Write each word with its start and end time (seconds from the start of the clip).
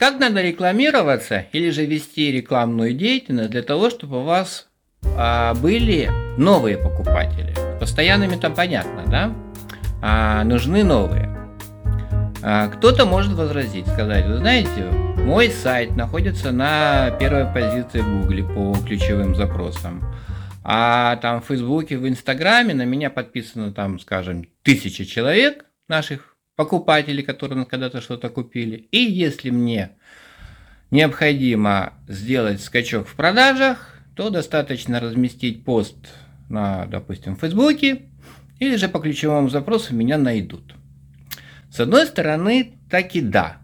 Как 0.00 0.18
надо 0.18 0.40
рекламироваться 0.40 1.44
или 1.52 1.68
же 1.68 1.84
вести 1.84 2.32
рекламную 2.32 2.94
деятельность 2.94 3.50
для 3.50 3.62
того, 3.62 3.90
чтобы 3.90 4.20
у 4.20 4.22
вас 4.22 4.66
а, 5.04 5.52
были 5.52 6.10
новые 6.38 6.78
покупатели? 6.78 7.54
Постоянными 7.78 8.36
там 8.36 8.54
понятно, 8.54 9.04
да? 9.06 9.34
А, 10.00 10.42
нужны 10.44 10.84
новые. 10.84 11.28
А, 12.42 12.68
кто-то 12.68 13.04
может 13.04 13.34
возразить, 13.34 13.86
сказать, 13.88 14.24
вы 14.24 14.38
знаете, 14.38 14.86
мой 15.18 15.50
сайт 15.50 15.94
находится 15.94 16.50
на 16.50 17.10
первой 17.20 17.52
позиции 17.52 18.00
в 18.00 18.22
Гугле 18.22 18.42
по 18.42 18.74
ключевым 18.86 19.36
запросам. 19.36 20.02
А 20.64 21.16
там 21.16 21.42
в 21.42 21.44
Фейсбуке, 21.48 21.98
в 21.98 22.08
Инстаграме 22.08 22.72
на 22.72 22.86
меня 22.86 23.10
подписано 23.10 23.70
там, 23.74 24.00
скажем, 24.00 24.46
тысячи 24.62 25.04
человек 25.04 25.66
наших 25.88 26.29
покупателей, 26.60 27.22
которые 27.22 27.64
когда-то 27.64 28.02
что-то 28.02 28.28
купили. 28.28 28.86
И 28.90 28.98
если 28.98 29.48
мне 29.48 29.92
необходимо 30.90 31.94
сделать 32.06 32.60
скачок 32.60 33.08
в 33.08 33.14
продажах, 33.14 33.98
то 34.14 34.28
достаточно 34.28 35.00
разместить 35.00 35.64
пост 35.64 35.96
на, 36.50 36.84
допустим, 36.84 37.34
Фейсбуке, 37.36 38.02
или 38.58 38.76
же 38.76 38.90
по 38.90 38.98
ключевому 38.98 39.48
запросу 39.48 39.94
меня 39.94 40.18
найдут. 40.18 40.74
С 41.72 41.80
одной 41.80 42.04
стороны, 42.04 42.74
так 42.90 43.14
и 43.16 43.22
да. 43.22 43.56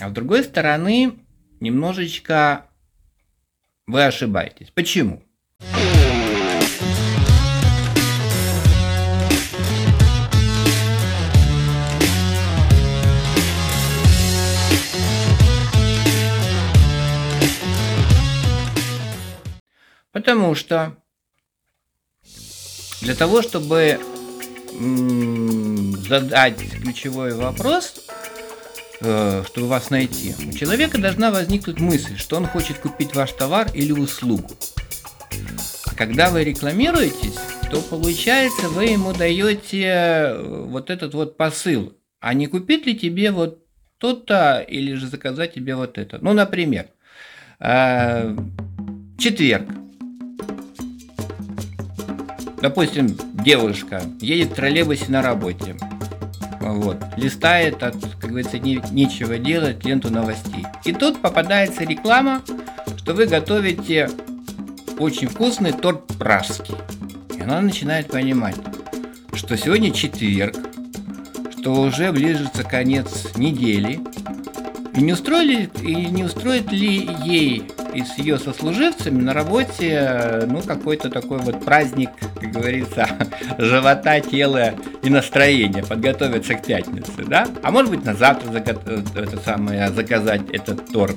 А 0.00 0.08
с 0.08 0.12
другой 0.12 0.42
стороны, 0.42 1.20
немножечко 1.60 2.66
вы 3.86 4.06
ошибаетесь. 4.06 4.72
Почему? 4.74 5.22
Потому 20.20 20.54
что 20.54 20.96
для 23.00 23.14
того, 23.14 23.40
чтобы 23.40 23.98
задать 26.06 26.58
ключевой 26.82 27.32
вопрос, 27.32 28.06
э, 29.00 29.42
чтобы 29.46 29.68
вас 29.68 29.88
найти, 29.88 30.34
у 30.46 30.52
человека 30.52 31.00
должна 31.00 31.30
возникнуть 31.30 31.80
мысль, 31.80 32.18
что 32.18 32.36
он 32.36 32.46
хочет 32.46 32.80
купить 32.80 33.14
ваш 33.14 33.32
товар 33.32 33.70
или 33.72 33.92
услугу. 33.92 34.50
А 35.86 35.94
когда 35.94 36.28
вы 36.28 36.44
рекламируетесь, 36.44 37.38
то 37.70 37.80
получается 37.80 38.68
вы 38.68 38.84
ему 38.84 39.14
даете 39.14 39.84
э, 39.86 40.64
вот 40.66 40.90
этот 40.90 41.14
вот 41.14 41.38
посыл. 41.38 41.96
А 42.18 42.34
не 42.34 42.46
купить 42.46 42.84
ли 42.84 42.94
тебе 42.94 43.30
вот 43.30 43.64
то-то 43.96 44.60
или 44.68 44.92
же 44.92 45.06
заказать 45.06 45.54
тебе 45.54 45.76
вот 45.76 45.96
это? 45.96 46.18
Ну, 46.20 46.34
например, 46.34 46.88
э, 47.58 48.36
четверг 49.18 49.66
допустим, 52.60 53.16
девушка 53.32 54.02
едет 54.20 54.50
в 54.50 54.54
троллейбусе 54.54 55.06
на 55.08 55.22
работе, 55.22 55.76
вот, 56.60 56.98
листает 57.16 57.82
от, 57.82 57.96
как 58.20 58.30
говорится, 58.30 58.58
не, 58.58 58.80
нечего 58.92 59.38
делать 59.38 59.84
ленту 59.84 60.12
новостей. 60.12 60.64
И 60.84 60.92
тут 60.92 61.20
попадается 61.20 61.84
реклама, 61.84 62.42
что 62.98 63.14
вы 63.14 63.26
готовите 63.26 64.10
очень 64.98 65.28
вкусный 65.28 65.72
торт 65.72 66.06
пражский. 66.18 66.74
И 67.36 67.40
она 67.40 67.60
начинает 67.60 68.08
понимать, 68.08 68.56
что 69.32 69.56
сегодня 69.56 69.90
четверг, 69.90 70.56
что 71.58 71.72
уже 71.80 72.12
ближется 72.12 72.62
конец 72.62 73.36
недели, 73.36 74.00
и 74.94 75.00
не, 75.00 75.12
устроили, 75.12 75.70
и 75.82 75.94
не 76.06 76.24
устроит 76.24 76.70
ли 76.72 77.08
ей 77.24 77.64
и 77.92 78.02
с 78.02 78.18
ее 78.18 78.38
сослуживцами 78.38 79.20
на 79.20 79.34
работе, 79.34 80.42
ну, 80.46 80.62
какой-то 80.62 81.10
такой 81.10 81.38
вот 81.38 81.64
праздник, 81.64 82.10
как 82.40 82.50
говорится, 82.50 83.08
живота, 83.58 84.20
тела 84.20 84.74
и 85.02 85.10
настроения, 85.10 85.82
подготовиться 85.82 86.54
к 86.54 86.64
пятнице, 86.64 87.24
да? 87.26 87.46
А 87.62 87.70
может 87.70 87.90
быть, 87.90 88.04
на 88.04 88.14
завтра 88.14 88.50
это 88.58 89.40
самое, 89.44 89.88
заказать 89.90 90.42
этот 90.52 90.90
торт. 90.92 91.16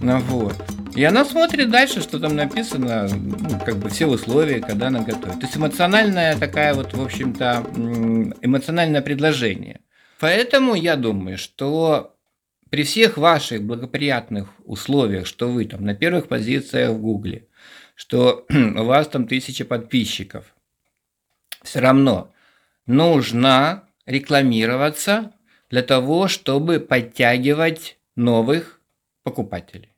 Ну 0.00 0.18
вот. 0.18 0.56
И 0.94 1.04
она 1.04 1.24
смотрит 1.24 1.70
дальше, 1.70 2.02
что 2.02 2.18
там 2.18 2.36
написано, 2.36 3.08
ну, 3.08 3.58
как 3.64 3.76
бы 3.76 3.88
все 3.88 4.06
условия, 4.06 4.60
когда 4.60 4.88
она 4.88 5.00
готовит. 5.00 5.40
То 5.40 5.46
есть 5.46 5.56
эмоциональная 5.56 6.36
такая 6.36 6.74
вот, 6.74 6.92
в 6.92 7.02
общем-то, 7.02 7.64
эмоциональное 8.42 9.00
предложение. 9.00 9.80
Поэтому 10.20 10.74
я 10.74 10.96
думаю, 10.96 11.38
что 11.38 12.14
при 12.72 12.84
всех 12.84 13.18
ваших 13.18 13.62
благоприятных 13.62 14.48
условиях, 14.64 15.26
что 15.26 15.50
вы 15.50 15.66
там 15.66 15.84
на 15.84 15.94
первых 15.94 16.26
позициях 16.28 16.92
в 16.92 17.02
Гугле, 17.02 17.46
что 17.94 18.46
у 18.50 18.84
вас 18.84 19.08
там 19.08 19.28
тысяча 19.28 19.66
подписчиков, 19.66 20.54
все 21.62 21.80
равно 21.80 22.32
нужно 22.86 23.84
рекламироваться 24.06 25.34
для 25.68 25.82
того, 25.82 26.28
чтобы 26.28 26.80
подтягивать 26.80 27.98
новых 28.16 28.80
покупателей. 29.22 29.92